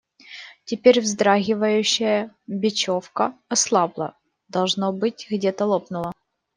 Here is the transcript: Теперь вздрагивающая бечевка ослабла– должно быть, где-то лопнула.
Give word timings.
Теперь 0.65 0.99
вздрагивающая 0.99 2.35
бечевка 2.47 3.37
ослабла– 3.49 4.17
должно 4.47 4.91
быть, 4.91 5.27
где-то 5.29 5.65
лопнула. 5.67 6.11